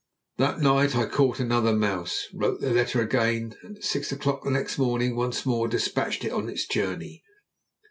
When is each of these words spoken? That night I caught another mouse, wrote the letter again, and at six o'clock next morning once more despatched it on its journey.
That 0.37 0.59
night 0.59 0.95
I 0.95 1.05
caught 1.05 1.39
another 1.39 1.75
mouse, 1.75 2.27
wrote 2.33 2.59
the 2.59 2.71
letter 2.71 3.03
again, 3.03 3.53
and 3.61 3.77
at 3.77 3.83
six 3.83 4.11
o'clock 4.11 4.43
next 4.47 4.79
morning 4.79 5.15
once 5.15 5.45
more 5.45 5.67
despatched 5.67 6.25
it 6.25 6.31
on 6.33 6.49
its 6.49 6.65
journey. 6.65 7.23